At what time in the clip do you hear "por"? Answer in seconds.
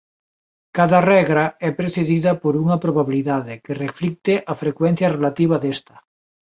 2.41-2.53